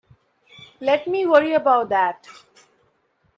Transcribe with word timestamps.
Let 0.79 1.05
me 1.05 1.27
worry 1.27 1.53
about 1.53 1.89
that. 1.89 2.25